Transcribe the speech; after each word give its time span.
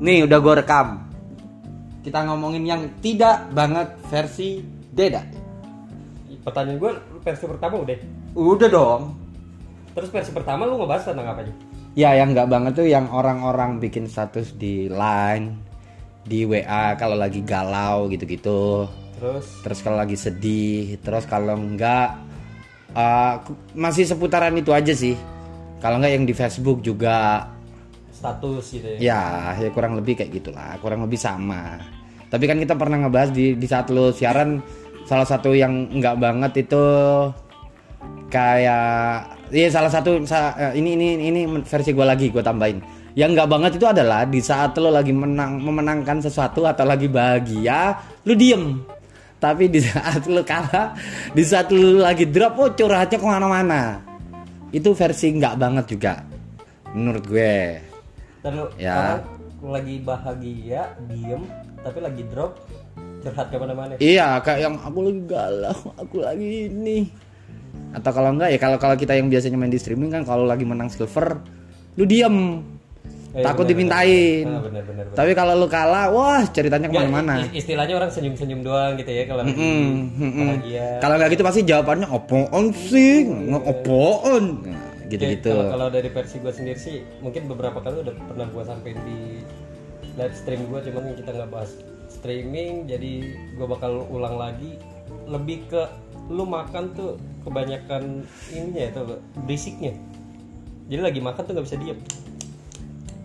Nih 0.00 0.24
udah 0.24 0.38
gue 0.40 0.54
rekam. 0.64 1.04
Kita 2.00 2.24
ngomongin 2.24 2.64
yang 2.64 2.82
tidak 3.04 3.52
banget 3.52 3.92
versi 4.08 4.64
Deda. 4.88 5.20
Pertanyaan 6.40 6.80
gue 6.80 6.92
versi 7.20 7.44
pertama 7.44 7.84
udah. 7.84 7.96
Udah 8.32 8.68
dong. 8.72 9.02
Terus 9.92 10.08
versi 10.08 10.32
pertama 10.32 10.64
lu 10.64 10.80
ngebahas 10.80 11.12
tentang 11.12 11.28
apa 11.28 11.44
aja? 11.44 11.52
Ya 11.92 12.16
yang 12.16 12.32
nggak 12.32 12.48
banget 12.48 12.72
tuh 12.80 12.88
yang 12.88 13.12
orang-orang 13.12 13.76
bikin 13.76 14.08
status 14.08 14.56
di 14.56 14.88
line, 14.88 15.60
di 16.24 16.48
WA 16.48 16.96
kalau 16.96 17.20
lagi 17.20 17.44
galau 17.44 18.08
gitu-gitu. 18.08 18.88
Terus 19.20 19.46
Terus 19.60 19.78
kalau 19.84 20.00
lagi 20.00 20.16
sedih, 20.16 20.96
terus 21.04 21.28
kalau 21.28 21.60
enggak 21.60 22.16
eh, 22.96 23.34
masih 23.76 24.08
seputaran 24.08 24.56
itu 24.56 24.72
aja 24.72 24.96
sih. 24.96 25.12
Kalau 25.84 26.00
enggak 26.00 26.16
yang 26.16 26.24
di 26.24 26.32
Facebook 26.32 26.80
juga 26.80 27.44
status 28.12 28.64
gitu 28.74 28.86
ya. 28.86 28.98
Ya, 28.98 29.22
ya 29.58 29.70
kurang 29.72 29.96
lebih 29.96 30.18
kayak 30.18 30.30
gitulah, 30.34 30.76
kurang 30.82 31.06
lebih 31.06 31.16
sama. 31.16 31.80
Tapi 32.30 32.44
kan 32.46 32.58
kita 32.62 32.78
pernah 32.78 33.06
ngebahas 33.06 33.34
di 33.34 33.58
di 33.58 33.66
saat 33.66 33.90
lo 33.90 34.14
siaran 34.14 34.62
salah 35.02 35.26
satu 35.26 35.50
yang 35.50 35.90
enggak 35.90 36.14
banget 36.22 36.62
itu 36.68 36.84
kayak 38.30 39.26
iya 39.50 39.66
salah 39.66 39.90
satu 39.90 40.22
sa- 40.22 40.54
eh, 40.54 40.78
ini 40.78 40.94
ini 40.94 41.08
ini 41.18 41.40
versi 41.66 41.90
gue 41.90 42.06
lagi 42.06 42.30
gue 42.30 42.38
tambahin. 42.38 42.78
Yang 43.18 43.30
enggak 43.34 43.50
banget 43.50 43.72
itu 43.74 43.86
adalah 43.90 44.22
di 44.22 44.38
saat 44.38 44.78
lo 44.78 44.94
lagi 44.94 45.10
menang 45.10 45.58
memenangkan 45.58 46.22
sesuatu 46.22 46.62
atau 46.62 46.86
lagi 46.86 47.10
bahagia, 47.10 47.98
lu 48.22 48.38
diem. 48.38 48.78
Tapi 49.42 49.66
di 49.66 49.80
saat 49.82 50.30
lo 50.30 50.46
kalah, 50.46 50.94
di 51.34 51.42
saat 51.42 51.74
lo 51.74 52.04
lagi 52.06 52.30
drop, 52.30 52.54
oh 52.60 52.70
curhatnya 52.70 53.18
ke 53.18 53.26
mana-mana. 53.26 53.98
Itu 54.70 54.94
versi 54.94 55.34
enggak 55.34 55.58
banget 55.58 55.84
juga, 55.90 56.22
menurut 56.94 57.24
gue. 57.26 57.89
Terus 58.40 58.68
Ya. 58.76 58.96
orang 58.96 59.22
lagi 59.60 59.94
bahagia, 60.00 60.82
diem, 61.06 61.42
tapi 61.80 61.98
lagi 62.00 62.22
drop 62.26 62.56
curhat 63.20 63.52
ke 63.52 63.56
mana-mana. 63.56 63.92
Iya, 63.96 64.40
kayak 64.40 64.60
yang 64.60 64.74
aku 64.76 64.98
lagi 65.04 65.22
galau, 65.28 65.78
aku 65.94 66.16
lagi 66.20 66.48
ini. 66.66 66.98
Atau 67.92 68.10
kalau 68.10 68.32
enggak 68.32 68.50
ya 68.50 68.58
kalau 68.58 68.80
kalau 68.80 68.96
kita 68.96 69.12
yang 69.12 69.28
biasanya 69.28 69.58
main 69.58 69.68
di 69.68 69.76
streaming 69.76 70.08
kan 70.10 70.22
kalau 70.24 70.48
lagi 70.48 70.64
menang 70.64 70.88
silver, 70.88 71.42
lu 71.94 72.04
diem. 72.04 72.64
Eh, 73.30 73.46
takut 73.46 73.62
bener, 73.62 73.70
dimintain. 73.78 74.42
bener. 74.42 74.58
Ah, 74.58 74.62
bener, 74.66 74.82
bener, 74.82 75.04
bener. 75.06 75.14
Tapi 75.14 75.30
kalau 75.38 75.54
lu 75.54 75.70
kalah, 75.70 76.10
wah 76.10 76.42
ceritanya 76.50 76.90
ke 76.90 76.96
mana-mana. 76.96 77.46
Istilahnya 77.54 77.94
orang 77.94 78.10
senyum-senyum 78.10 78.66
doang 78.66 78.98
gitu 78.98 79.06
ya 79.06 79.22
kalau 79.22 79.46
Hmm, 79.46 79.54
hmm, 79.54 80.18
hmm. 80.18 80.48
bahagia. 80.50 80.86
Kalau 80.98 81.14
nggak 81.14 81.30
gitu 81.30 81.42
pasti 81.46 81.60
jawabannya 81.62 82.08
opoon 82.10 82.64
sih, 82.74 83.30
nggak 83.30 83.62
opoon. 83.62 84.44
Nah, 84.66 84.74
Oke, 84.74 84.89
gitu-gitu. 85.10 85.50
Kalau, 85.50 85.74
kalau 85.74 85.88
dari 85.90 86.08
versi 86.08 86.38
gue 86.38 86.52
sendiri 86.54 86.78
sih, 86.78 87.02
mungkin 87.18 87.50
beberapa 87.50 87.82
kali 87.82 88.06
udah 88.06 88.14
pernah 88.30 88.46
gue 88.46 88.62
sampein 88.62 88.98
di 89.02 89.42
live 90.14 90.36
stream 90.38 90.70
gue, 90.70 90.80
cuman 90.86 91.18
kita 91.18 91.30
nggak 91.34 91.50
bahas 91.50 91.74
streaming, 92.06 92.86
jadi 92.86 93.34
gue 93.58 93.66
bakal 93.66 94.06
ulang 94.08 94.38
lagi. 94.38 94.78
Lebih 95.26 95.66
ke 95.66 95.82
lu 96.30 96.46
makan 96.46 96.94
tuh 96.94 97.18
kebanyakan 97.42 98.22
ininya 98.54 98.82
itu 98.86 99.00
berisiknya. 99.42 99.92
Jadi 100.86 101.00
lagi 101.02 101.20
makan 101.22 101.42
tuh 101.42 101.52
nggak 101.58 101.66
bisa 101.66 101.78
diem. 101.78 101.98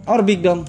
Orbik 0.06 0.42
dong. 0.42 0.66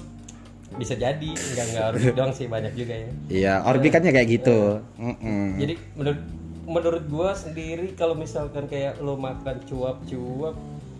Bisa 0.77 0.93
jadi, 0.93 1.31
nggak 1.33 1.65
nggak 1.73 1.85
harus 1.89 2.01
doang 2.13 2.33
sih 2.33 2.45
banyak 2.45 2.73
juga 2.77 2.93
ya. 2.93 3.09
Iya, 3.29 3.53
orbik 3.65 3.97
kan 3.97 4.05
ya 4.05 4.13
kayak 4.13 4.29
gitu. 4.29 4.81
Mm-mm. 4.97 5.57
Jadi 5.57 5.73
menurut 5.97 6.21
menurut 6.67 7.03
gua 7.07 7.31
sendiri 7.31 7.95
kalau 7.95 8.13
misalkan 8.13 8.67
kayak 8.67 8.99
lo 8.99 9.15
makan 9.15 9.63
cuap-cuap, 9.65 10.57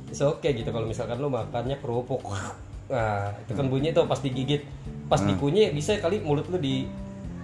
itu 0.08 0.23
oke 0.23 0.47
gitu. 0.47 0.69
Kalau 0.72 0.88
misalkan 0.88 1.19
lo 1.19 1.27
makannya 1.27 1.77
kerupuk, 1.83 2.23
nah 2.88 3.36
itu 3.44 3.52
kan 3.52 3.66
bunyi 3.67 3.91
tuh 3.91 4.08
pas 4.08 4.19
digigit, 4.19 4.63
pas 5.11 5.19
dikunyah 5.19 5.75
bisa 5.75 6.00
kali 6.00 6.23
mulut 6.23 6.47
lo 6.47 6.58
di 6.58 6.88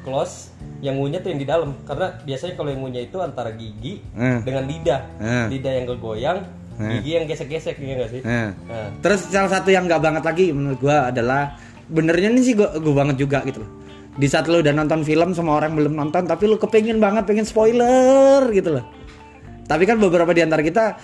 close, 0.04 0.52
yang 0.84 1.00
ngunyah 1.00 1.24
tuh 1.24 1.32
yang 1.32 1.40
di 1.40 1.48
dalam. 1.48 1.76
Karena 1.88 2.12
biasanya 2.24 2.60
kalau 2.60 2.70
yang 2.72 2.82
ngunyah 2.84 3.04
itu 3.08 3.18
antara 3.24 3.52
gigi 3.56 4.04
Hmm. 4.16 4.44
dengan 4.44 4.64
lidah, 4.68 5.02
Hmm. 5.20 5.48
lidah 5.48 5.74
yang 5.80 5.86
kegoyang, 5.88 6.40
gigi 6.76 7.12
yang 7.16 7.26
gesek-gesek 7.28 7.76
gitu 7.80 7.94
nggak 7.96 8.12
sih? 8.12 8.22
Nah. 8.24 8.52
Nah, 8.68 8.88
Terus 9.00 9.32
salah 9.32 9.52
satu 9.52 9.72
yang 9.72 9.88
nggak 9.88 10.02
banget 10.04 10.24
lagi 10.24 10.46
menurut 10.52 10.80
gua 10.84 11.12
adalah 11.12 11.56
benernya 11.88 12.32
ini 12.32 12.42
sih 12.44 12.56
gua, 12.56 12.76
gua 12.80 13.04
banget 13.04 13.24
juga 13.24 13.44
gitu 13.48 13.64
loh. 13.64 13.72
Di 14.14 14.28
saat 14.30 14.46
lu 14.46 14.62
udah 14.62 14.74
nonton 14.76 15.02
film 15.02 15.34
sama 15.34 15.58
orang 15.58 15.74
belum 15.74 15.94
nonton 15.98 16.30
tapi 16.30 16.46
lu 16.46 16.62
kepengen 16.62 17.02
banget 17.02 17.26
pengen 17.26 17.48
spoiler 17.48 18.46
gitu 18.54 18.78
loh. 18.78 18.86
Tapi 19.64 19.88
kan 19.88 19.96
beberapa 19.96 20.36
di 20.36 20.44
antara 20.44 20.60
kita 20.60 21.00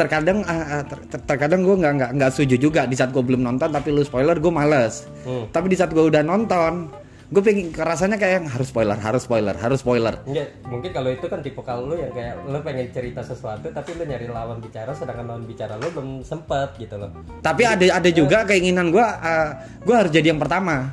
terkadang 0.00 0.38
ah, 0.44 0.80
ter- 0.82 1.04
ter- 1.06 1.24
terkadang 1.26 1.60
gua 1.60 1.76
nggak 1.76 1.92
nggak 1.94 2.10
nggak 2.16 2.30
setuju 2.32 2.56
juga 2.58 2.80
di 2.84 2.96
saat 2.96 3.12
gua 3.12 3.20
belum 3.20 3.40
nonton 3.40 3.68
tapi 3.68 3.92
lu 3.92 4.00
spoiler 4.00 4.36
gua 4.36 4.52
males. 4.56 5.04
Hmm. 5.22 5.44
Tapi 5.48 5.66
di 5.68 5.76
saat 5.76 5.92
gua 5.92 6.08
udah 6.08 6.24
nonton 6.24 6.88
gue 7.30 7.38
pengen 7.38 7.70
rasanya 7.70 8.18
kayak 8.18 8.42
yang 8.42 8.46
harus 8.50 8.74
spoiler 8.74 8.98
harus 8.98 9.22
spoiler 9.22 9.54
harus 9.54 9.78
spoiler 9.78 10.18
Enggak, 10.26 10.50
mungkin 10.66 10.90
kalau 10.90 11.14
itu 11.14 11.26
kan 11.30 11.38
tipe 11.38 11.62
kalau 11.62 11.86
lu 11.86 11.94
yang 11.94 12.10
kayak 12.10 12.42
lu 12.42 12.58
pengen 12.58 12.90
cerita 12.90 13.22
sesuatu 13.22 13.70
tapi 13.70 13.94
lu 13.94 14.02
nyari 14.02 14.26
lawan 14.26 14.58
bicara 14.58 14.90
sedangkan 14.90 15.30
lawan 15.30 15.46
bicara 15.46 15.78
lu 15.78 15.94
belum 15.94 16.26
sempet 16.26 16.74
gitu 16.74 16.98
loh. 16.98 17.14
tapi 17.38 17.62
ada 17.62 18.02
ada 18.02 18.10
juga 18.10 18.42
keinginan 18.42 18.90
gua 18.90 19.14
ah, 19.22 19.48
gua 19.86 20.02
harus 20.02 20.10
jadi 20.10 20.34
yang 20.34 20.42
pertama 20.42 20.90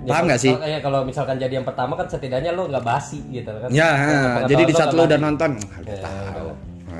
Paham 0.00 0.32
nggak 0.32 0.40
sih? 0.40 0.54
kalau- 0.54 0.64
iya, 0.64 0.78
kalau 0.80 1.00
misalkan 1.04 1.36
jadi 1.36 1.54
yang 1.60 1.66
pertama 1.66 1.92
kan 1.92 2.06
setidaknya 2.08 2.56
lu 2.56 2.72
nggak 2.72 2.80
basi 2.80 3.20
gitu 3.28 3.52
kan. 3.52 3.68
Ya, 3.68 3.90
Pengetahuan 3.92 4.48
jadi 4.48 4.62
di 4.64 4.72
saat 4.72 4.90
lu 4.96 5.02
udah 5.04 5.18
nonton, 5.20 5.50
Ya, 5.84 6.00
tahu. 6.00 6.48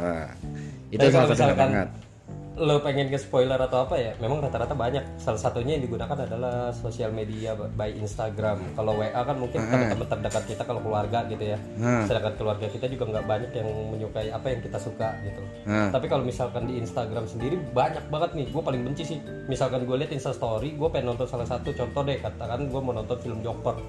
Nah, 0.00 0.28
itu 0.91 1.05
Tapi 1.05 1.12
salah 1.12 1.28
satu 1.37 1.55
banget. 1.55 1.88
lo 2.61 2.77
pengen 2.84 3.09
ke 3.09 3.16
spoiler 3.16 3.56
atau 3.56 3.88
apa 3.88 3.97
ya, 3.97 4.12
memang 4.21 4.44
rata-rata 4.44 4.77
banyak. 4.77 5.00
Salah 5.16 5.41
satunya 5.41 5.81
yang 5.81 5.84
digunakan 5.88 6.12
adalah 6.12 6.69
sosial 6.77 7.09
media 7.09 7.56
by 7.56 7.88
Instagram. 7.97 8.61
Kalau 8.77 9.00
WA 9.00 9.16
kan 9.16 9.37
mungkin 9.41 9.65
teman-teman 9.65 10.05
terdekat 10.05 10.44
kita 10.44 10.62
kalau 10.69 10.84
keluarga 10.84 11.25
gitu 11.25 11.56
ya. 11.56 11.59
Hmm. 11.81 12.05
Sedangkan 12.05 12.37
keluarga 12.37 12.69
kita 12.69 12.84
juga 12.93 13.16
nggak 13.16 13.25
banyak 13.25 13.50
yang 13.56 13.69
menyukai 13.97 14.28
apa 14.28 14.47
yang 14.53 14.61
kita 14.61 14.77
suka 14.77 15.09
gitu. 15.25 15.41
Hmm. 15.65 15.88
Tapi 15.88 16.05
kalau 16.05 16.21
misalkan 16.21 16.69
di 16.69 16.77
Instagram 16.84 17.25
sendiri 17.25 17.56
banyak 17.72 18.05
banget 18.12 18.31
nih. 18.37 18.47
Gue 18.53 18.61
paling 18.61 18.82
benci 18.84 19.09
sih. 19.09 19.19
Misalkan 19.49 19.88
gue 19.88 19.97
lihat 19.97 20.12
Insta 20.12 20.37
Story, 20.37 20.77
gue 20.77 20.88
pengen 20.93 21.17
nonton 21.17 21.32
salah 21.32 21.49
satu 21.49 21.72
contoh 21.72 22.05
deh. 22.05 22.21
Katakan 22.21 22.69
gue 22.69 22.81
mau 22.82 22.93
nonton 22.93 23.17
film 23.25 23.41
Joker. 23.41 23.81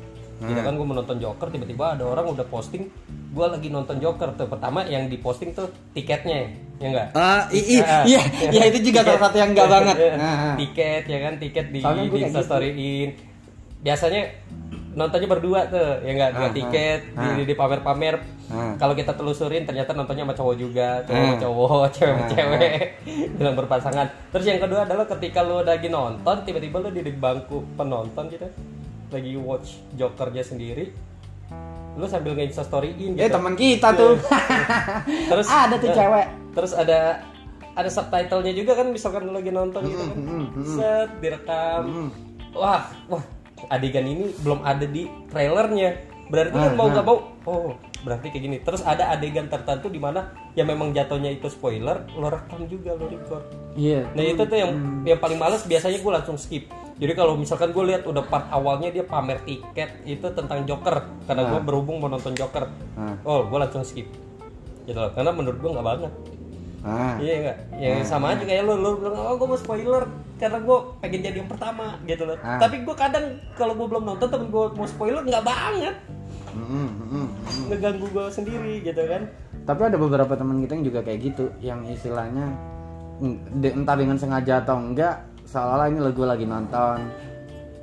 Gitu 0.41 0.57
kan 0.57 0.73
gue 0.73 0.81
mau 0.81 0.93
nonton 0.93 1.17
Joker, 1.17 1.47
tiba-tiba 1.47 1.93
ada 1.93 2.03
orang 2.03 2.25
udah 2.27 2.45
posting, 2.45 2.89
gue 3.29 3.45
lagi 3.45 3.69
nonton 3.69 3.97
Joker 3.97 4.33
tuh. 4.33 4.49
Pertama 4.49 4.81
yang 4.83 5.05
diposting 5.05 5.53
tuh 5.53 5.69
tiketnya, 5.93 6.49
ya 6.77 6.87
enggak? 6.89 7.07
Ah, 7.13 7.45
Ah, 7.45 8.03
iya, 8.03 8.21
iya 8.49 8.63
itu 8.67 8.89
juga 8.89 9.05
salah 9.05 9.21
satu 9.21 9.37
yang 9.37 9.53
enggak 9.53 9.69
banget. 9.69 9.95
Nah, 10.17 10.53
tiket 10.59 11.03
ya 11.05 11.19
kan 11.21 11.33
tiket 11.37 11.65
di, 11.69 11.79
Soalnya 11.79 12.09
di 12.09 12.21
storyin 12.35 13.09
biasanya 13.81 14.21
nontonnya 14.91 15.25
berdua 15.25 15.65
tuh 15.65 16.03
ya 16.03 16.11
nggak 16.11 16.31
dua 16.35 16.47
Ah, 16.47 16.53
tiket 16.53 16.99
ah, 17.15 17.21
di, 17.23 17.27
di, 17.37 17.43
di 17.47 17.55
pamer-pamer. 17.55 18.15
Ah. 18.51 18.75
kalau 18.75 18.91
kita 18.91 19.15
telusurin 19.15 19.63
ternyata 19.63 19.95
nontonnya 19.95 20.27
sama 20.27 20.35
cowok 20.35 20.55
juga 20.59 20.99
cowok 21.07 21.15
sama 21.15 21.31
Ah. 21.31 21.39
cowok 21.39 21.85
cewek 21.95 22.11
sama 22.11 22.19
Ah, 22.19 22.29
cewek 22.29 22.79
bilang 23.39 23.55
berpasangan. 23.55 24.07
Terus 24.27 24.45
yang 24.45 24.59
kedua 24.59 24.79
adalah 24.83 25.05
ketika 25.07 25.39
lu 25.39 25.63
lagi 25.63 25.87
nonton 25.87 26.35
tiba-tiba 26.43 26.77
lu 26.77 26.89
di 26.89 27.01
di 27.01 27.13
bangku 27.13 27.63
penonton 27.73 28.25
gitu 28.27 28.43
lagi 29.11 29.35
watch 29.37 29.79
jokernya 29.99 30.43
sendiri 30.43 30.91
lu 31.99 32.07
sambil 32.07 32.31
nge-insta 32.39 32.63
storyin 32.63 33.19
eh 33.19 33.27
gitu. 33.27 33.35
teman 33.35 33.53
kita 33.59 33.91
tuh. 33.91 34.15
terus 35.31 35.47
Ada 35.51 35.75
tuh 35.75 35.89
eh, 35.91 35.95
cewek. 35.95 36.27
terus 36.55 36.71
ada 36.71 36.99
ada 37.71 37.89
subtitlenya 37.91 38.53
juga 38.55 38.79
kan 38.79 38.87
misalkan 38.91 39.27
lu 39.27 39.35
lagi 39.35 39.51
nonton 39.51 39.83
gitu 39.87 40.03
kan. 40.07 40.17
Set 40.63 41.09
direkam. 41.19 42.11
Wah 42.55 42.87
wah 43.11 43.23
adegan 43.67 44.07
ini 44.07 44.31
belum 44.39 44.63
ada 44.63 44.87
di 44.87 45.07
trailernya. 45.31 46.07
Berarti 46.31 46.55
kan 46.55 46.73
mau 46.79 46.87
nggak 46.87 47.05
mau 47.05 47.17
oh 47.43 47.75
berarti 48.07 48.31
kayak 48.31 48.43
gini. 48.43 48.57
Terus 48.63 48.81
ada 48.87 49.11
adegan 49.11 49.51
tertentu 49.51 49.91
di 49.91 49.99
mana 49.99 50.31
yang 50.55 50.71
memang 50.71 50.95
jatuhnya 50.95 51.31
itu 51.35 51.51
spoiler 51.51 52.07
lo 52.15 52.31
rekam 52.31 52.71
juga 52.71 52.95
lo 52.95 53.11
record. 53.11 53.43
Iya. 53.75 54.07
Nah 54.15 54.23
itu 54.23 54.43
tuh 54.47 54.57
yang 54.57 54.71
yang 55.03 55.19
paling 55.19 55.39
males 55.39 55.67
biasanya 55.67 55.99
gue 55.99 56.11
langsung 56.11 56.39
skip. 56.39 56.71
Jadi 57.01 57.17
kalau 57.17 57.33
misalkan 57.33 57.73
gue 57.73 57.83
lihat 57.89 58.05
udah 58.05 58.21
part 58.29 58.45
awalnya 58.53 58.93
dia 58.93 59.01
pamer 59.01 59.41
tiket 59.41 60.05
itu 60.05 60.21
tentang 60.37 60.61
Joker 60.69 61.01
karena 61.25 61.49
gue 61.49 61.59
berhubung 61.65 61.97
mau 61.97 62.05
nonton 62.05 62.37
Joker. 62.37 62.69
Ah. 62.93 63.17
Oh 63.25 63.49
gue 63.49 63.57
langsung 63.57 63.81
skip. 63.81 64.05
Gitu 64.85 64.93
loh. 64.93 65.09
Karena 65.17 65.33
menurut 65.33 65.57
gue 65.57 65.71
nggak 65.73 65.87
banget. 65.97 66.13
Ah. 66.85 67.17
Iya 67.17 67.33
enggak? 67.41 67.57
Ya 67.81 68.05
sama 68.05 68.37
aja 68.37 68.45
kayak 68.45 68.69
lo 68.69 68.77
lo 68.77 69.01
bilang 69.01 69.17
oh 69.17 69.33
gue 69.33 69.47
mau 69.49 69.57
spoiler 69.57 70.05
karena 70.37 70.61
gue 70.61 70.77
pengen 71.01 71.21
jadi 71.25 71.37
yang 71.41 71.49
pertama 71.49 71.97
gitu 72.05 72.23
loh. 72.29 72.37
Ah. 72.45 72.61
Tapi 72.61 72.85
gue 72.85 72.93
kadang 72.93 73.25
kalau 73.57 73.73
gue 73.73 73.87
belum 73.89 74.05
nonton 74.05 74.29
tapi 74.29 74.45
gue 74.45 74.65
mau 74.77 74.85
spoiler 74.85 75.25
nggak 75.25 75.41
banget. 75.41 75.97
Ngeganggu 77.65 78.05
gue 78.13 78.25
sendiri 78.29 78.85
gitu 78.85 79.01
kan. 79.09 79.25
Tapi 79.65 79.81
ada 79.89 79.97
beberapa 79.97 80.37
teman 80.37 80.61
kita 80.61 80.77
yang 80.77 80.85
juga 80.85 80.99
kayak 81.01 81.19
gitu, 81.21 81.49
yang 81.65 81.81
istilahnya 81.85 82.53
entah 83.61 83.93
dengan 83.97 84.17
sengaja 84.17 84.65
atau 84.65 84.81
enggak, 84.81 85.21
seolah-olah 85.51 85.87
ini 85.91 85.99
lagu 85.99 86.23
lagi 86.23 86.45
nonton. 86.47 86.97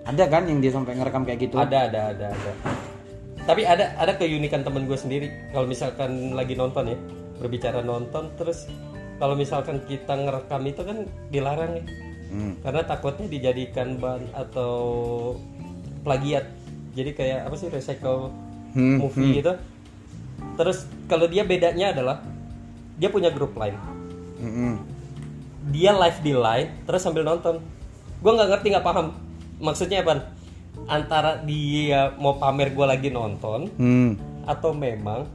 Ada 0.09 0.25
kan 0.33 0.49
yang 0.49 0.65
dia 0.65 0.73
sampai 0.73 0.97
ngerekam 0.97 1.29
kayak 1.29 1.39
gitu? 1.45 1.61
Ada 1.61 1.93
ada 1.93 2.01
ada 2.17 2.27
ada. 2.33 2.53
Tapi 3.45 3.63
ada 3.65 3.93
ada 4.01 4.13
keunikan 4.17 4.65
temen 4.65 4.89
gue 4.89 4.97
sendiri. 4.97 5.29
Kalau 5.53 5.69
misalkan 5.69 6.33
lagi 6.33 6.57
nonton 6.57 6.89
ya, 6.89 6.97
berbicara 7.39 7.81
nonton 7.85 8.33
terus 8.35 8.67
kalau 9.19 9.35
misalkan 9.35 9.83
kita 9.87 10.15
ngerekam 10.15 10.63
itu 10.67 10.83
kan 10.83 10.99
dilarang 11.31 11.73
ya. 11.79 11.85
Hmm. 12.29 12.53
karena 12.61 12.85
takutnya 12.85 13.25
dijadikan 13.25 13.97
bahan 13.97 14.21
atau 14.37 14.77
plagiat 16.05 16.45
jadi 16.93 17.17
kayak 17.17 17.41
apa 17.49 17.57
sih 17.57 17.73
recycle 17.73 18.29
Hmm, 18.77 19.01
movie 19.01 19.41
gitu 19.41 19.57
terus 20.61 20.85
kalau 21.09 21.25
dia 21.25 21.41
bedanya 21.41 21.97
adalah 21.97 22.21
dia 23.01 23.09
punya 23.09 23.33
grup 23.33 23.57
lain 23.57 23.73
Mm-mm. 24.45 24.77
Dia 25.69 25.93
live 25.93 26.19
di 26.21 26.33
line 26.33 26.69
terus 26.83 27.01
sambil 27.01 27.23
nonton. 27.23 27.61
Gue 28.19 28.33
nggak 28.33 28.49
ngerti 28.51 28.67
nggak 28.71 28.83
paham. 28.83 29.07
Maksudnya 29.59 30.03
apa? 30.03 30.33
Antara 30.85 31.43
dia 31.43 32.15
mau 32.15 32.37
pamer 32.37 32.71
gue 32.71 32.87
lagi 32.87 33.09
nonton 33.09 33.69
Hmm. 33.75 34.15
atau 34.45 34.71
memang 34.71 35.27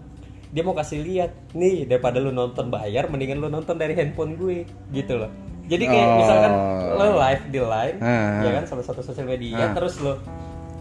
dia 0.49 0.61
mau 0.61 0.73
kasih 0.73 1.01
lihat 1.01 1.31
nih 1.51 1.85
daripada 1.85 2.17
lu 2.17 2.29
nonton 2.29 2.69
bayar 2.69 3.09
mendingan 3.09 3.37
lu 3.37 3.49
nonton 3.49 3.75
dari 3.75 3.93
handphone 3.93 4.33
gue. 4.33 4.65
Gitu 4.89 5.13
loh. 5.13 5.29
Jadi 5.63 5.83
kayak 5.85 6.05
Oh. 6.05 6.17
misalkan 6.17 6.51
lo 6.93 7.05
live 7.17 7.43
di 7.47 7.59
line 7.59 7.97
Ah. 7.97 8.43
ya 8.43 8.49
kan 8.51 8.63
salah 8.65 8.83
satu 8.83 8.99
sosial 8.99 9.23
media 9.25 9.71
terus 9.71 9.95
lo 9.97 10.19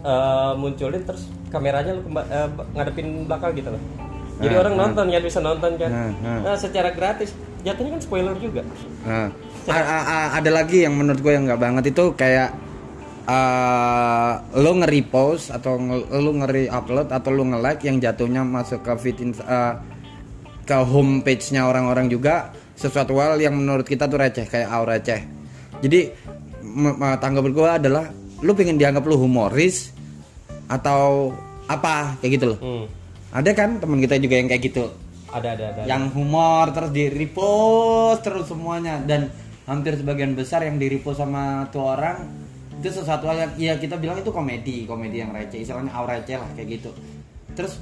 uh, 0.03 0.51
munculin 0.53 1.01
terus 1.01 1.23
kameranya 1.47 1.95
lu 1.95 2.03
kemba- 2.03 2.27
uh, 2.27 2.49
ngadepin 2.73 3.23
belakang 3.23 3.51
gitu 3.53 3.69
loh. 3.71 3.83
Jadi 4.33 4.55
orang 4.55 4.75
nonton 4.75 5.05
ya 5.07 5.19
bisa 5.19 5.39
nonton 5.39 5.77
kan. 5.77 5.87
Ah, 5.87 6.11
ah. 6.21 6.39
nah 6.43 6.55
secara 6.57 6.91
gratis 6.91 7.31
jatuhnya 7.63 7.91
kan 7.97 8.01
spoiler 8.03 8.35
juga 8.37 8.61
Nah, 9.03 9.27
a- 9.67 9.87
a- 9.87 10.05
a- 10.05 10.31
ada 10.37 10.51
lagi 10.51 10.83
yang 10.83 10.95
menurut 10.95 11.19
gue 11.19 11.31
yang 11.31 11.47
nggak 11.47 11.61
banget 11.61 11.83
itu 11.91 12.11
kayak 12.13 12.51
eh, 13.23 14.31
lo 14.59 14.71
nge-repost 14.83 15.55
atau 15.55 15.79
nge- 15.79 16.11
lo 16.11 16.31
nge-upload 16.35 17.07
atau 17.07 17.29
lo 17.31 17.43
nge-like 17.47 17.87
yang 17.87 17.97
jatuhnya 17.97 18.43
masuk 18.43 18.83
ke 18.83 18.91
feed 18.99 19.17
eh, 19.39 19.73
ke 20.63 20.75
homepage-nya 20.75 21.63
orang-orang 21.63 22.07
juga 22.07 22.51
sesuatu 22.75 23.15
hal 23.19 23.39
yang 23.39 23.55
menurut 23.55 23.87
kita 23.87 24.07
tuh 24.07 24.19
receh 24.19 24.43
kayak 24.43 24.67
au 24.67 24.83
receh. 24.83 25.23
Jadi 25.79 26.11
tanggapan 27.19 27.51
gue 27.51 27.69
adalah 27.69 28.05
lo 28.43 28.51
pengen 28.51 28.75
dianggap 28.75 29.03
lo 29.03 29.15
humoris 29.15 29.91
atau 30.67 31.31
apa 31.67 32.19
kayak 32.19 32.31
gitu 32.39 32.45
loh. 32.55 32.59
hmm. 32.59 32.85
Ada 33.33 33.51
kan 33.55 33.79
teman 33.79 33.97
kita 33.97 34.19
juga 34.19 34.35
yang 34.35 34.47
kayak 34.47 34.63
gitu 34.67 34.83
ada 35.33 35.57
ada 35.57 35.65
ada 35.73 35.81
yang 35.89 36.13
humor 36.13 36.69
terus 36.71 36.91
di 36.93 37.09
repost 37.09 38.21
terus 38.21 38.45
semuanya. 38.45 39.01
Dan 39.01 39.33
hampir 39.65 39.97
sebagian 39.97 40.37
besar 40.37 40.61
yang 40.63 40.77
di 40.77 40.87
repost 40.87 41.23
sama 41.23 41.65
tuh 41.73 41.83
orang 41.97 42.29
itu 42.77 42.89
sesuatu 42.91 43.31
hal 43.31 43.37
yang 43.47 43.51
ya 43.55 43.73
kita 43.79 43.95
bilang 43.95 44.19
itu 44.19 44.29
komedi 44.29 44.85
komedi 44.85 45.25
yang 45.25 45.33
receh. 45.33 45.65
Istilahnya 45.65 45.91
au 45.97 46.05
receh 46.05 46.37
lah 46.37 46.49
kayak 46.53 46.67
gitu. 46.79 46.89
Terus 47.57 47.81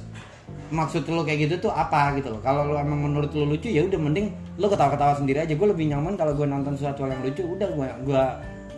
maksud 0.72 1.04
lu 1.12 1.20
kayak 1.22 1.50
gitu 1.50 1.68
tuh 1.68 1.72
apa 1.72 2.16
gitu 2.16 2.32
loh? 2.32 2.40
Kalau 2.40 2.64
lu 2.64 2.74
emang 2.80 3.04
menurut 3.04 3.28
lu 3.36 3.44
lucu 3.44 3.68
ya 3.68 3.84
udah 3.84 4.00
mending 4.00 4.32
lu 4.56 4.66
ketawa-ketawa 4.72 5.20
sendiri 5.20 5.44
aja. 5.44 5.52
Gue 5.52 5.68
lebih 5.68 5.92
nyaman 5.92 6.16
kalau 6.16 6.32
gue 6.32 6.48
nonton 6.48 6.72
sesuatu 6.74 7.04
yang 7.04 7.20
lucu 7.20 7.44
udah 7.44 7.68
gue 7.68 7.88
gue 8.08 8.24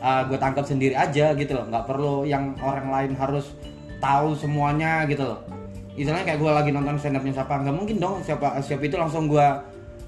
gue 0.02 0.38
tangkap 0.42 0.66
sendiri 0.66 0.98
aja 0.98 1.30
gitu 1.38 1.52
loh. 1.54 1.70
Nggak 1.70 1.84
perlu 1.86 2.26
yang 2.26 2.58
orang 2.58 2.90
lain 2.90 3.12
harus 3.14 3.54
tahu 4.02 4.36
semuanya 4.36 5.08
gitu 5.08 5.24
loh 5.24 5.53
istilahnya 5.94 6.26
kayak 6.26 6.40
gue 6.40 6.50
lagi 6.50 6.70
nonton 6.70 6.98
stand 6.98 7.16
upnya 7.16 7.32
siapa 7.32 7.54
nggak 7.56 7.74
mungkin 7.74 7.96
dong 7.96 8.18
siapa 8.20 8.58
siapa 8.60 8.82
itu 8.82 8.96
langsung 8.96 9.30
gue 9.30 9.46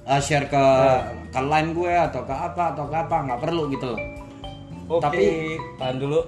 uh, 0.03 0.21
share 0.21 0.47
ke 0.47 0.65
ke 1.31 1.41
line 1.41 1.71
gue 1.73 1.93
atau 1.93 2.23
ke 2.23 2.35
apa 2.35 2.75
atau 2.75 2.85
ke 2.85 2.97
apa 2.97 3.17
nggak 3.23 3.41
perlu 3.41 3.71
gitu 3.71 3.95
loh 3.95 4.01
oke 4.89 5.03
tapi- 5.03 5.59
tahan 5.79 5.97
dulu 5.97 6.21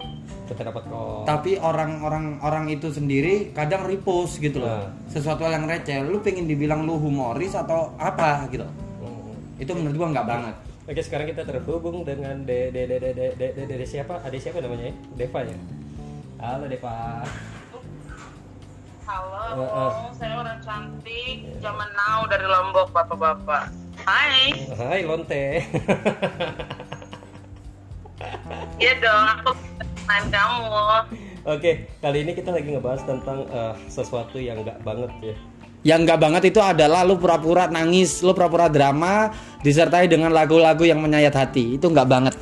kita 0.49 0.63
dapat 0.65 0.83
kok 0.83 1.23
tapi 1.27 1.61
orang-orang 1.61 2.41
orang 2.41 2.71
itu 2.71 2.89
sendiri 2.89 3.51
kadang 3.53 3.85
repost 3.85 4.39
gitu 4.39 4.63
loh 4.63 4.71
Nah. 4.71 4.89
sesuatu 5.07 5.45
yang 5.45 5.67
receh 5.67 6.01
lu 6.03 6.19
pengen 6.19 6.47
dibilang 6.47 6.87
lu 6.87 6.97
humoris 6.97 7.53
atau 7.53 7.93
apa 7.99 8.47
gitu 8.49 8.65
Hmm. 8.99 9.35
itu 9.59 9.71
menurut 9.73 9.97
gua 9.97 10.09
nggak 10.13 10.29
banget 10.29 10.55
Oke 10.89 11.05
sekarang 11.05 11.29
kita 11.29 11.45
terhubung 11.45 12.01
dengan 12.01 12.33
de 12.43 12.73
de 12.73 12.83
de 12.83 12.97
de 12.97 13.11
de 13.13 13.27
de, 13.37 13.47
de, 13.53 13.63
de, 13.69 13.75
de 13.77 13.85
siapa? 13.85 14.25
Ada 14.25 14.41
siapa 14.41 14.65
namanya? 14.65 14.89
ya? 14.89 14.95
Deva 15.21 15.45
ya. 15.45 15.57
Halo 16.41 16.65
Deva. 16.65 17.21
Halo, 19.09 19.57
Eh, 19.57 19.65
eh. 19.65 19.93
saya 20.13 20.35
orang 20.37 20.61
cantik, 20.61 21.41
zaman 21.65 21.89
now 21.97 22.29
dari 22.29 22.45
Lombok, 22.45 22.93
bapak-bapak. 22.93 23.73
Hai, 24.05 24.53
Hai 24.69 25.01
Lonte. 25.03 25.65
iya 28.79 28.93
dong, 29.01 29.25
aku 29.33 29.51
main 30.05 30.25
kamu. 30.29 30.61
Oke 31.49 31.89
kali 31.99 32.19
ini 32.21 32.37
kita 32.37 32.53
lagi 32.53 32.69
ngebahas 32.69 33.01
tentang 33.03 33.49
eh, 33.49 33.75
sesuatu 33.89 34.37
yang 34.37 34.61
nggak 34.61 34.85
banget 34.85 35.13
ya. 35.25 35.37
yang 35.87 36.05
nggak 36.05 36.21
banget 36.21 36.43
itu 36.53 36.61
adalah 36.61 37.01
lu 37.01 37.17
pura-pura 37.17 37.65
nangis 37.67 38.21
lu 38.21 38.35
pura-pura 38.35 38.69
drama 38.69 39.31
disertai 39.63 40.05
dengan 40.05 40.35
lagu-lagu 40.35 40.83
yang 40.83 40.99
menyayat 40.99 41.33
hati 41.33 41.79
itu 41.79 41.87
nggak 41.87 42.05
banget 42.05 42.35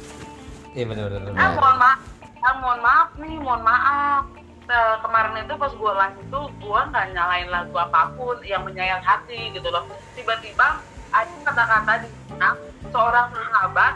Iya 0.72 0.84
benar 0.88 1.06
benar. 1.08 1.30
Ah, 1.32 1.50
mohon 1.54 1.76
maaf, 1.78 2.00
ah, 2.42 2.54
mohon 2.58 2.80
maaf 2.80 3.08
nih, 3.16 3.34
mohon 3.38 3.62
maaf. 3.62 4.24
Eh, 4.66 4.96
kemarin 4.98 5.46
itu 5.46 5.54
pas 5.54 5.70
gue 5.70 5.92
live 5.94 6.18
itu 6.26 6.40
gue 6.58 6.80
nggak 6.90 7.06
nyalain 7.14 7.48
lagu 7.54 7.76
apa 7.78 8.10
pun 8.18 8.34
yang 8.42 8.66
menyayat 8.66 8.98
hati 8.98 9.54
gitu 9.54 9.70
loh. 9.70 9.86
Tiba-tiba 10.18 10.82
ada 11.14 11.34
kata-kata 11.46 11.92
di 12.02 12.08
sana 12.10 12.58
seorang 12.90 13.30
sahabat 13.30 13.94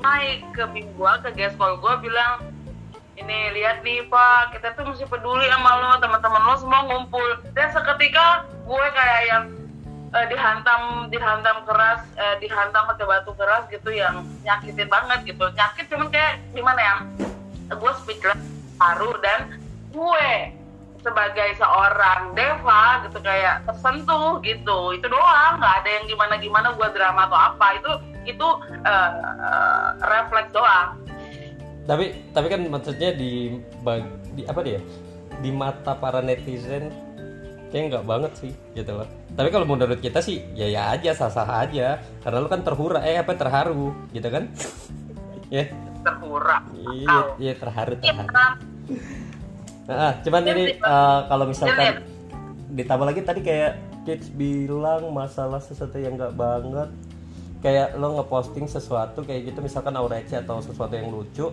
naik 0.00 0.40
ke 0.56 0.64
bim 0.72 0.88
gue 0.96 1.12
ke 1.20 1.30
geskol 1.36 1.76
gue 1.84 2.08
bilang 2.08 2.48
ini 3.20 3.52
lihat 3.52 3.84
nih 3.84 4.08
pak 4.08 4.56
kita 4.56 4.72
tuh 4.72 4.88
mesti 4.88 5.04
peduli 5.04 5.44
sama 5.52 5.76
lo 5.76 6.00
teman-teman 6.00 6.42
lo 6.48 6.54
semua 6.56 6.80
ngumpul 6.88 7.28
dan 7.52 7.68
seketika 7.68 8.48
gue 8.64 8.86
kayak 8.96 9.22
yang 9.28 9.44
eh, 10.16 10.26
dihantam 10.32 11.12
dihantam 11.12 11.68
keras 11.68 12.00
eh, 12.16 12.40
dihantam 12.40 12.88
pakai 12.88 13.04
batu 13.04 13.36
keras 13.36 13.68
gitu 13.68 13.92
yang 13.92 14.24
nyakitin 14.48 14.88
banget 14.88 15.36
gitu 15.36 15.44
nyakit 15.52 15.84
cuman 15.92 16.08
kayak 16.08 16.40
gimana 16.56 16.80
ya 16.80 16.94
gue 17.76 17.92
speechless 18.00 18.40
haru 18.80 19.12
dan 19.20 19.59
gue 19.90 20.30
sebagai 21.00 21.56
seorang 21.56 22.36
Deva 22.36 23.00
gitu 23.08 23.18
kayak 23.20 23.64
tersentuh 23.64 24.36
gitu 24.44 24.92
itu 24.92 25.06
doang 25.08 25.56
nggak 25.56 25.74
ada 25.80 25.90
yang 25.90 26.04
gimana 26.06 26.34
gimana 26.36 26.68
gue 26.76 26.88
drama 26.92 27.24
atau 27.24 27.38
apa 27.40 27.66
itu 27.74 27.92
itu 28.28 28.48
eh, 28.84 29.10
eh, 29.40 29.86
refleks 30.04 30.52
doang 30.52 31.00
Tapi 31.80 32.12
tapi 32.30 32.46
kan 32.46 32.60
maksudnya 32.70 33.10
di, 33.10 33.56
bag- 33.82 34.06
di 34.36 34.46
apa 34.46 34.62
dia? 34.62 34.78
Di 35.42 35.50
mata 35.50 35.96
para 35.96 36.22
netizen 36.22 36.92
kayak 37.72 37.84
nggak 37.90 38.06
banget 38.06 38.32
sih 38.36 38.52
gitu 38.76 38.94
loh. 38.94 39.08
Tapi 39.34 39.48
kalau 39.50 39.66
menurut 39.66 39.98
kita 39.98 40.22
sih 40.22 40.44
ya 40.54 40.70
ya 40.70 40.94
aja 40.94 41.10
sah-sah 41.10 41.66
aja 41.66 41.98
karena 42.22 42.38
lu 42.38 42.46
kan 42.46 42.62
terhura 42.62 43.02
eh 43.02 43.18
apa 43.18 43.34
terharu 43.34 43.90
gitu 44.12 44.28
kan? 44.28 44.46
ya. 45.56 45.66
terhura 46.00 46.62
Iya, 46.78 47.18
iya 47.42 47.52
terharu 47.58 47.92
Iya, 47.98 48.12
terharu. 48.22 48.54
Nah, 49.86 50.12
cuman 50.20 50.42
ini 50.46 50.64
eh, 50.74 51.20
kalau 51.24 51.44
misalkan 51.44 52.04
ditambah 52.70 53.06
lagi 53.06 53.20
tadi 53.22 53.40
kayak 53.40 53.72
kids 54.02 54.28
bilang 54.30 55.10
masalah 55.10 55.58
sesuatu 55.58 55.96
yang 55.96 56.14
nggak 56.14 56.34
banget. 56.34 56.88
Kayak 57.60 57.92
lo 57.94 58.16
ngeposting 58.16 58.64
sesuatu 58.64 59.20
kayak 59.20 59.52
gitu 59.52 59.60
misalkan 59.60 59.92
aurece 59.92 60.32
atau 60.34 60.58
sesuatu 60.58 60.92
yang 60.92 61.12
lucu 61.12 61.52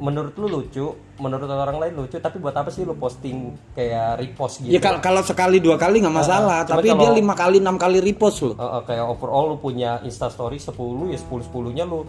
menurut 0.00 0.32
lu 0.34 0.48
lucu 0.50 0.90
menurut 1.20 1.44
orang 1.44 1.76
lain 1.76 1.92
lucu 1.94 2.16
tapi 2.16 2.40
buat 2.40 2.56
apa 2.56 2.72
sih 2.72 2.82
lu 2.82 2.96
posting 2.96 3.52
kayak 3.70 4.16
repost 4.16 4.64
gitu? 4.64 4.72
Ya 4.72 4.80
kalau 4.80 4.98
kalau 4.98 5.20
sekali 5.20 5.60
dua 5.60 5.76
kali 5.76 6.00
nggak 6.00 6.16
masalah 6.16 6.58
Ah, 6.58 6.64
cuma 6.64 6.80
tapi 6.80 6.88
kalau- 6.88 7.04
dia 7.04 7.12
lima 7.12 7.34
kali 7.36 7.60
enam 7.60 7.76
kali 7.76 8.00
repost 8.00 8.42
loh 8.42 8.56
Eh, 8.56 8.64
eh, 8.64 8.82
kayak 8.88 9.04
overall 9.06 9.52
lu 9.52 9.56
punya 9.60 10.00
instastory 10.00 10.56
10 10.56 10.72
ya 11.06 11.20
10 11.20 11.44
10 11.44 11.70
nya 11.70 11.84
lu 11.84 12.08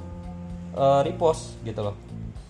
eh, 0.71 0.99
repost 1.03 1.59
gitu 1.61 1.83
loh 1.83 1.95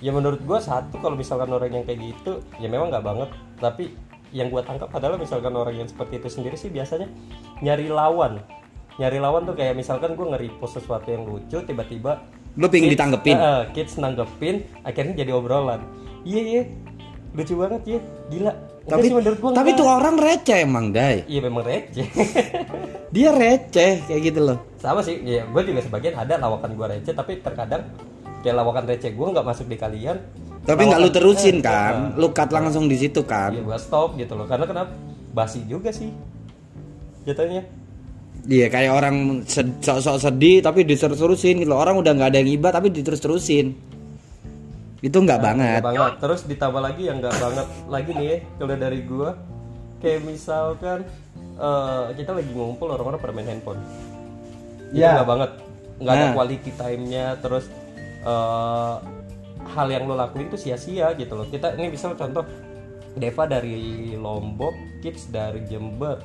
ya 0.02 0.12
menurut 0.12 0.42
gua 0.44 0.58
satu 0.58 0.98
kalau 0.98 1.14
misalkan 1.14 1.48
orang 1.54 1.72
yang 1.72 1.86
kayak 1.86 2.02
gitu 2.02 2.42
ya 2.58 2.68
memang 2.68 2.90
nggak 2.90 3.06
banget. 3.06 3.30
Tapi 3.62 3.94
yang 4.34 4.50
gua 4.50 4.66
tangkap 4.66 4.90
adalah 4.92 5.16
misalkan 5.16 5.54
orang 5.54 5.78
yang 5.78 5.88
seperti 5.88 6.18
itu 6.18 6.28
sendiri 6.28 6.58
sih 6.58 6.74
biasanya 6.74 7.08
nyari 7.62 7.88
lawan. 7.88 8.42
Nyari 9.00 9.18
lawan 9.22 9.48
tuh 9.48 9.56
kayak 9.56 9.78
misalkan 9.78 10.18
gua 10.18 10.36
nge-repost 10.36 10.82
sesuatu 10.82 11.08
yang 11.08 11.24
lucu 11.24 11.62
tiba-tiba 11.64 12.26
lu 12.60 12.68
pengen 12.68 12.92
kids- 12.92 13.00
ditanggepin? 13.00 13.36
Eh, 13.40 13.64
kids 13.72 13.94
nanggepin 13.96 14.56
akhirnya 14.84 15.14
jadi 15.16 15.32
obrolan. 15.32 15.80
Iya 16.28 16.42
iya. 16.44 16.64
Lucu 17.32 17.56
banget 17.56 17.82
ya 17.88 18.00
gila. 18.28 18.52
Enggak 18.82 18.98
tapi 18.98 19.06
sih, 19.06 19.14
menurut 19.14 19.38
gua 19.40 19.50
tapi 19.54 19.70
tuh 19.78 19.86
orang 19.88 20.16
receh 20.18 20.58
emang 20.66 20.90
dai 20.90 21.22
iya 21.30 21.40
memang 21.46 21.62
receh. 21.62 22.08
Dia 23.16 23.30
receh 23.30 24.02
kayak 24.10 24.22
gitu 24.26 24.40
loh. 24.42 24.58
Sama 24.82 25.06
sih. 25.06 25.22
Ya 25.22 25.46
gue 25.46 25.62
juga 25.62 25.86
sebagian 25.86 26.18
ada 26.18 26.42
lawakan 26.42 26.74
gue 26.74 26.88
receh 26.98 27.14
tapi 27.14 27.40
terkadang 27.40 27.86
kayak 28.42 28.56
lawakan 28.58 28.84
receh 28.86 29.12
gue 29.12 29.28
nggak 29.30 29.46
masuk 29.46 29.66
di 29.66 29.78
kalian. 29.78 30.18
Tapi 30.62 30.82
nggak 30.86 31.02
lu 31.02 31.10
terusin 31.10 31.58
eh, 31.58 31.64
kan? 31.64 31.94
eh, 32.14 32.20
lu 32.22 32.30
cut 32.30 32.50
langsung 32.50 32.86
di 32.86 32.98
situ 32.98 33.26
kan? 33.26 33.50
Iya 33.50 33.62
gue 33.62 33.78
stop 33.78 34.14
gitu 34.16 34.34
loh. 34.34 34.46
Karena 34.46 34.66
kenapa? 34.66 34.94
Basi 35.32 35.66
juga 35.66 35.90
sih. 35.90 36.10
Jatuhnya. 37.24 37.64
Iya 38.42 38.68
kayak 38.68 38.92
orang 38.92 39.16
sed- 39.46 39.78
sok-sok 39.80 40.18
sedih 40.18 40.62
tapi 40.62 40.82
diterus-terusin 40.82 41.62
gitu. 41.62 41.74
Orang 41.74 41.98
udah 41.98 42.14
nggak 42.14 42.30
ada 42.34 42.38
yang 42.42 42.52
iba 42.52 42.70
tapi 42.70 42.90
diterus-terusin. 42.90 43.74
Itu 45.02 45.18
nggak 45.18 45.40
banget. 45.42 45.82
Nggak 45.82 45.94
banget. 45.98 46.14
Terus 46.22 46.40
ditambah 46.46 46.82
lagi 46.82 47.04
yang 47.10 47.18
nggak 47.22 47.38
banget 47.38 47.68
lagi 47.90 48.12
nih 48.14 48.26
ya, 48.26 48.38
kalau 48.58 48.76
dari 48.78 49.00
gue 49.02 49.30
kayak 50.02 50.20
misalkan 50.26 51.00
eh, 51.58 52.06
kita 52.18 52.32
lagi 52.34 52.50
ngumpul 52.54 52.90
orang-orang 52.90 53.20
pada 53.22 53.34
main 53.34 53.50
handphone. 53.50 53.82
Itu 54.90 55.02
Ya. 55.02 55.22
nggak 55.22 55.30
banget. 55.30 55.52
Nggak 56.02 56.14
ada 56.14 56.26
Nah. 56.26 56.34
quality 56.34 56.72
time-nya 56.74 57.26
terus 57.38 57.66
eh, 58.22 58.96
hal 59.68 59.88
yang 59.88 60.04
lo 60.04 60.14
lakuin 60.14 60.48
tuh 60.48 60.58
sia-sia 60.58 61.14
gitu 61.14 61.34
loh 61.34 61.46
kita 61.46 61.74
ini 61.76 61.90
misal 61.90 62.14
contoh 62.14 62.44
Deva 63.12 63.44
dari 63.46 63.76
Lombok 64.16 64.72
Kids 65.00 65.28
dari 65.28 65.62
Jember 65.66 66.18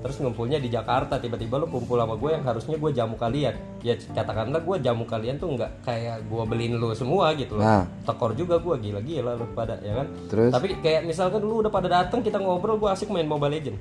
terus 0.00 0.20
ngumpulnya 0.20 0.60
di 0.60 0.68
Jakarta 0.68 1.16
tiba-tiba 1.16 1.56
lo 1.56 1.64
kumpul 1.64 1.96
sama 1.96 2.12
gue 2.14 2.30
yang 2.30 2.44
harusnya 2.44 2.76
gue 2.76 2.92
jamu 2.92 3.16
kalian 3.16 3.56
ya 3.80 3.96
katakanlah 4.12 4.60
gue 4.60 4.76
jamu 4.78 5.08
kalian 5.08 5.40
tuh 5.40 5.56
nggak 5.56 5.80
kayak 5.80 6.20
gue 6.22 6.42
beliin 6.44 6.76
lo 6.76 6.92
semua 6.92 7.32
gitu 7.32 7.56
loh 7.56 7.64
Nah. 7.64 7.84
tekor 8.04 8.36
juga 8.36 8.60
gue 8.60 8.76
gila-gila 8.78 9.32
lo 9.32 9.48
pada 9.50 9.80
ya 9.80 9.96
kan 9.96 10.06
Terus? 10.28 10.52
tapi 10.52 10.76
kayak 10.78 11.08
misalkan 11.08 11.40
lu 11.40 11.64
udah 11.64 11.72
pada 11.72 11.88
datang 11.88 12.20
kita 12.20 12.36
ngobrol 12.36 12.76
gue 12.76 12.88
asik 12.88 13.08
main 13.08 13.24
Mobile 13.24 13.56
Legend 13.56 13.78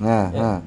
Nah, 0.00 0.32
Ya. 0.32 0.40
nah. 0.40 0.58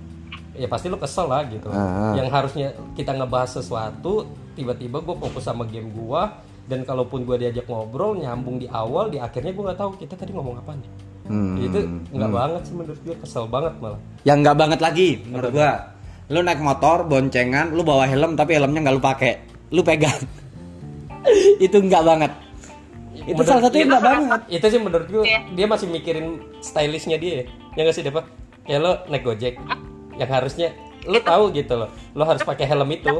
Ya 0.54 0.68
pasti 0.68 0.86
lo 0.86 0.96
kesel 0.96 1.26
lah 1.26 1.44
gitu 1.46 1.66
ah. 1.68 2.14
yang 2.14 2.28
harusnya 2.28 2.68
kita 2.94 3.12
ngebahas 3.12 3.58
sesuatu 3.58 4.26
tiba-tiba 4.54 5.00
gue 5.00 5.16
fokus 5.16 5.42
sama 5.42 5.64
game 5.64 5.90
gue 5.90 6.22
dan 6.64 6.82
kalaupun 6.82 7.24
gue 7.24 7.36
diajak 7.38 7.66
ngobrol 7.66 8.16
nyambung 8.16 8.56
di 8.56 8.68
awal 8.68 9.08
di 9.08 9.18
akhirnya 9.18 9.50
gue 9.50 9.64
nggak 9.64 9.76
tahu 9.76 9.92
kita 9.96 10.14
tadi 10.14 10.32
ngomong 10.32 10.58
apa 10.58 10.74
nih 10.74 10.92
Hmm. 11.24 11.56
itu 11.56 11.80
nggak 12.12 12.28
banget 12.30 12.62
sih 12.68 12.76
menurut 12.76 13.00
gue 13.00 13.16
kesel 13.18 13.48
banget 13.48 13.72
malah 13.80 13.96
Yang 14.22 14.38
nggak 14.44 14.58
banget 14.58 14.80
lagi 14.82 15.10
menurut 15.24 15.52
gua. 15.52 15.72
Lu 16.28 16.40
naik 16.40 16.60
motor 16.60 16.98
boncengan, 17.04 17.72
lu 17.72 17.80
bawa 17.80 18.04
helm 18.04 18.36
tapi 18.36 18.52
helmnya 18.54 18.80
nggak 18.82 18.92
lu 18.92 19.00
pakai. 19.02 19.34
Lu 19.72 19.80
pegang. 19.82 20.20
itu 21.64 21.78
nggak 21.78 22.04
banget. 22.04 22.32
Itu 23.16 23.24
Menurut- 23.34 23.48
salah 23.48 23.64
satu 23.64 23.76
yang 23.78 23.88
nggak 23.88 24.04
banget. 24.04 24.42
itu 24.52 24.66
sih 24.68 24.80
menurut 24.82 25.08
gue 25.08 25.24
Iya. 25.24 25.40
dia 25.56 25.66
masih 25.66 25.88
mikirin 25.88 26.28
stylishnya 26.60 27.16
dia 27.16 27.32
ya 27.34 27.44
ya 27.72 27.82
nggak 27.82 27.96
sih 27.96 28.04
Depa 28.04 28.22
kayak 28.62 28.80
lo 28.80 28.92
naik 29.08 29.24
gojek 29.24 29.56
yang 30.18 30.30
harusnya 30.30 30.70
lo 31.04 31.20
tahu 31.20 31.52
gitu 31.54 31.74
loh. 31.76 31.90
Lo 32.16 32.24
harus 32.24 32.42
pakai 32.46 32.66
helm 32.68 32.90
itu. 32.94 33.14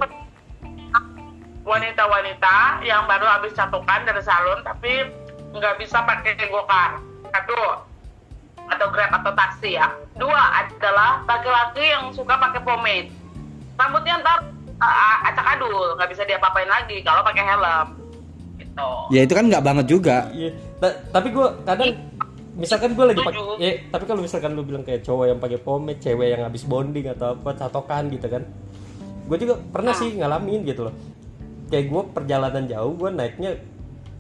Wanita-wanita 1.64 2.84
yang 2.84 3.08
baru 3.08 3.24
habis 3.28 3.56
catukan 3.56 4.04
dari 4.04 4.20
salon 4.20 4.60
tapi 4.68 5.08
nggak 5.56 5.80
bisa 5.80 6.04
pakai 6.04 6.36
gokar 6.52 7.00
satu 7.32 7.88
atau 8.68 8.88
grab 8.92 9.12
atau 9.12 9.32
taksi 9.36 9.80
ya. 9.80 9.92
Dua 10.20 10.42
adalah 10.64 11.24
laki-laki 11.28 11.84
yang 11.84 12.12
suka 12.12 12.36
pakai 12.36 12.62
pomade. 12.64 13.10
Rambutnya 13.80 14.22
ntar 14.22 14.44
uh, 14.80 15.18
acak 15.28 15.48
adul 15.58 15.96
nggak 15.98 16.10
bisa 16.12 16.24
diapa-apain 16.28 16.70
lagi 16.70 17.00
kalau 17.04 17.24
pakai 17.24 17.44
helm. 17.44 17.88
Gitu. 18.60 18.90
Ya 19.10 19.22
itu 19.26 19.34
kan 19.34 19.46
nggak 19.50 19.66
banget 19.66 19.86
juga. 19.90 20.18
Iya, 20.30 20.52
ta- 20.78 21.00
tapi 21.10 21.34
gue 21.34 21.48
kadang 21.66 21.90
misalkan 22.54 22.94
gue 22.94 23.06
lagi 23.06 23.22
pakai, 23.22 23.42
ya, 23.58 23.72
tapi 23.90 24.04
kalau 24.06 24.22
misalkan 24.22 24.54
lu 24.54 24.62
bilang 24.62 24.86
kayak 24.86 25.02
cowok 25.02 25.26
yang 25.30 25.40
pakai 25.42 25.60
pomade, 25.62 26.00
cewek 26.02 26.38
yang 26.38 26.46
habis 26.46 26.64
bonding 26.70 27.10
atau 27.10 27.34
apa, 27.34 27.58
catokan 27.58 28.14
gitu 28.14 28.28
kan, 28.30 28.46
gue 29.26 29.38
juga 29.42 29.58
pernah 29.60 29.94
sih 29.98 30.14
ngalamin 30.14 30.62
gitu 30.66 30.86
loh. 30.90 30.96
Kayak 31.74 31.86
gue 31.90 32.02
perjalanan 32.14 32.64
jauh, 32.70 32.94
gue 32.94 33.10
naiknya 33.10 33.52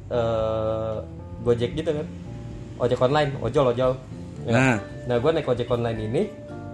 eh 0.09 0.95
gojek 1.43 1.77
gitu 1.77 1.91
kan, 1.93 2.07
ojek 2.81 2.99
online, 2.99 3.31
ojol 3.43 3.71
ojol. 3.75 3.91
Ya. 4.43 4.51
Nah. 4.51 4.77
Nah, 5.03 5.15
gue 5.19 5.31
naik 5.35 5.47
ojek 5.47 5.69
online 5.69 5.99
ini, 6.07 6.21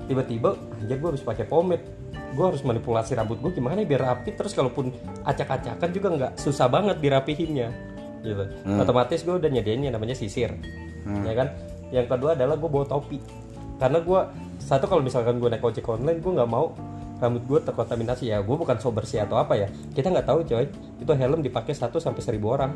tiba-tiba 0.08 0.56
anjir 0.80 0.98
gue 0.98 1.10
harus 1.12 1.24
pakai 1.26 1.44
pomade. 1.44 1.84
Gue 2.30 2.46
harus 2.46 2.62
manipulasi 2.62 3.18
rambut 3.18 3.42
gue 3.42 3.58
gimana 3.58 3.82
ya 3.82 3.90
biar 3.90 4.14
rapi 4.14 4.38
terus 4.38 4.54
kalaupun 4.54 4.94
acak-acakan 5.26 5.90
juga 5.90 6.08
nggak 6.14 6.32
susah 6.38 6.70
banget 6.70 7.02
dirapihinnya 7.02 7.74
gitu. 8.22 8.46
Otomatis 8.78 9.26
gue 9.26 9.34
udah 9.34 9.50
nyediain 9.50 9.82
yang 9.82 9.98
namanya 9.98 10.14
sisir. 10.14 10.54
Ya 11.26 11.34
kan? 11.34 11.48
Yang 11.90 12.08
kedua 12.14 12.38
adalah 12.38 12.56
gue 12.56 12.70
bawa 12.70 12.86
topi. 12.86 13.18
Karena 13.80 14.00
gue 14.04 14.20
satu 14.60 14.86
kalau 14.86 15.02
misalkan 15.02 15.40
gue 15.40 15.50
naik 15.50 15.64
ojek 15.64 15.88
online 15.88 16.20
gue 16.20 16.32
nggak 16.36 16.52
mau 16.52 16.76
rambut 17.20 17.44
gue 17.44 17.60
terkontaminasi 17.68 18.32
ya 18.32 18.40
gue 18.40 18.56
bukan 18.56 18.80
so 18.80 18.92
bersih 18.96 19.24
atau 19.28 19.36
apa 19.36 19.56
ya 19.56 19.68
kita 19.92 20.08
nggak 20.08 20.28
tahu 20.28 20.40
coy 20.48 20.66
itu 21.00 21.12
helm 21.16 21.44
dipakai 21.44 21.76
1 21.76 21.92
sampai 22.00 22.22
1000 22.24 22.40
orang 22.48 22.72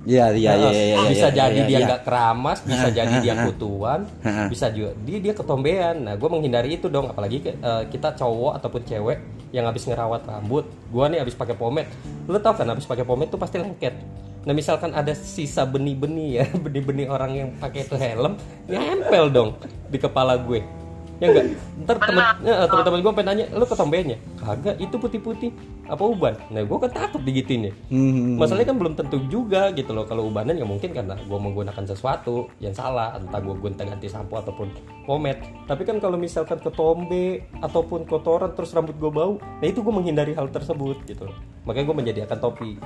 Iya 0.00 0.32
iya 0.32 0.56
iya 0.56 0.64
Nah, 0.64 0.72
iya. 0.72 0.84
iya, 0.96 0.98
bisa 1.12 1.28
iya, 1.28 1.36
jadi 1.44 1.60
iya, 1.60 1.68
dia 1.68 1.76
iya. 1.76 1.86
nggak 1.92 2.02
keramas, 2.08 2.58
bisa 2.64 2.88
jadi 3.04 3.14
dia 3.20 3.34
kutuan, 3.44 4.08
bisa 4.52 4.72
juga 4.72 4.96
dia 5.04 5.18
dia 5.20 5.36
ketombean. 5.36 6.08
Nah, 6.08 6.16
gue 6.16 6.24
menghindari 6.24 6.80
itu 6.80 6.88
dong, 6.88 7.12
apalagi 7.12 7.44
eh, 7.44 7.84
kita 7.92 8.16
cowok 8.16 8.56
ataupun 8.56 8.80
cewek 8.88 9.20
yang 9.52 9.68
habis 9.68 9.84
ngerawat 9.84 10.24
rambut. 10.24 10.64
Gue 10.88 11.04
nih 11.04 11.20
habis 11.20 11.36
pakai 11.36 11.52
pomade. 11.52 11.92
Lo 12.24 12.40
tau 12.40 12.56
kan 12.56 12.64
habis 12.72 12.88
pakai 12.88 13.04
pomade 13.04 13.28
tuh 13.28 13.36
pasti 13.36 13.60
lengket. 13.60 13.92
Nah, 14.40 14.56
misalkan 14.56 14.96
ada 14.96 15.12
sisa 15.12 15.68
benih-benih 15.68 16.28
ya, 16.40 16.44
benih-benih 16.64 17.06
orang 17.12 17.32
yang 17.36 17.48
pakai 17.60 17.84
itu 17.84 17.96
helm, 18.00 18.40
nempel 18.64 19.28
dong 19.28 19.50
di 19.92 20.00
kepala 20.00 20.40
gue. 20.40 20.79
Ya 21.20 21.26
enggak? 21.28 21.46
Ntar 21.84 21.96
temen, 22.00 22.24
ya, 22.48 22.64
teman-teman 22.64 22.98
gue 23.04 23.12
pengen 23.12 23.28
nanya, 23.28 23.44
lo 23.52 23.64
ketombeannya? 23.68 24.18
Kagak, 24.40 24.76
itu 24.80 24.96
putih-putih. 24.96 25.52
Apa 25.84 26.00
uban? 26.00 26.32
Nah, 26.48 26.64
gue 26.64 26.78
kan 26.80 26.88
takut 26.88 27.20
digituin 27.20 27.68
ya. 27.68 27.72
Hmm. 27.92 28.40
masalahnya 28.40 28.72
kan 28.72 28.78
belum 28.80 28.94
tentu 28.96 29.20
juga 29.28 29.68
gitu 29.76 29.92
loh. 29.92 30.08
Kalau 30.08 30.32
ubanan 30.32 30.56
ya 30.56 30.64
mungkin 30.64 30.96
karena 30.96 31.20
gue 31.20 31.38
menggunakan 31.38 31.84
sesuatu 31.84 32.48
yang 32.56 32.72
salah 32.72 33.20
entah 33.20 33.36
gue 33.36 33.52
gonta 33.60 33.84
ganti 33.84 34.08
sampo 34.08 34.40
ataupun 34.40 34.72
pomade. 35.04 35.44
Tapi 35.68 35.82
kan 35.84 36.00
kalau 36.00 36.16
misalkan 36.16 36.56
ketombe 36.62 37.44
ataupun 37.60 38.08
kotoran 38.08 38.56
terus 38.56 38.72
rambut 38.72 38.96
gue 38.96 39.10
bau 39.10 39.36
nah 39.40 39.66
itu 39.66 39.82
gue 39.82 39.92
menghindari 39.92 40.32
hal 40.32 40.48
tersebut 40.48 41.04
gitu 41.04 41.28
loh. 41.28 41.36
Makanya 41.68 41.84
gue 41.90 41.96
menyediakan 42.00 42.38
topi. 42.38 42.80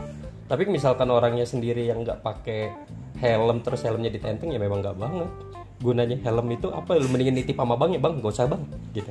Tapi 0.49 0.62
misalkan 0.67 1.07
orangnya 1.12 1.47
sendiri 1.47 1.87
yang 1.87 2.03
nggak 2.03 2.25
pakai 2.25 2.73
helm 3.21 3.62
terus 3.62 3.85
helmnya 3.87 4.11
ditenteng 4.11 4.50
ya 4.50 4.59
memang 4.59 4.83
nggak 4.83 4.99
banget 4.99 5.31
gunanya 5.85 6.17
helm 6.25 6.49
itu 6.49 6.73
apa? 6.73 6.97
Lu 6.97 7.07
mendingin 7.12 7.37
nitip 7.37 7.61
sama 7.61 7.76
bang 7.76 7.95
ya 7.95 8.00
bang. 8.00 8.12
Gak 8.25 8.33
usah 8.33 8.49
bang. 8.49 8.62
Gitu. 8.97 9.11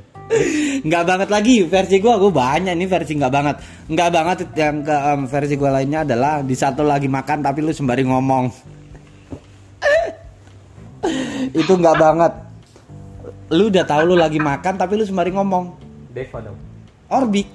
Nggak 0.90 1.04
banget 1.06 1.30
lagi. 1.30 1.56
Versi 1.70 2.02
gua 2.02 2.18
gua 2.18 2.34
banyak 2.34 2.74
nih 2.74 2.90
versi 2.90 3.14
nggak 3.14 3.34
banget. 3.34 3.56
Nggak 3.94 4.10
banget 4.10 4.38
yang 4.58 4.82
ke 4.82 4.96
em, 4.98 5.22
versi 5.30 5.54
gua 5.54 5.72
lainnya 5.78 6.02
adalah 6.02 6.42
di 6.42 6.56
satu 6.58 6.82
lagi 6.82 7.06
makan 7.06 7.46
tapi 7.46 7.62
lu 7.62 7.70
sembari 7.70 8.02
ngomong. 8.02 8.46
Itu 11.62 11.74
nggak 11.78 11.98
banget. 12.02 12.34
Lu 13.54 13.70
udah 13.70 13.86
tahu 13.86 14.02
lu 14.10 14.16
lagi 14.18 14.42
makan 14.42 14.74
tapi 14.74 14.98
lu 14.98 15.06
sembari 15.06 15.30
ngomong. 15.30 15.78
Deva 16.10 16.42
dong. 16.42 16.58
Orbik 17.14 17.46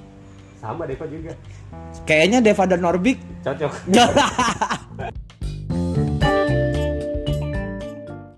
sama 0.63 0.87
Deva 0.87 1.07
juga. 1.11 1.33
Kayaknya 2.07 2.39
Deva 2.41 2.65
dan 2.67 2.83
Orbik 2.87 3.19
cocok 3.43 3.73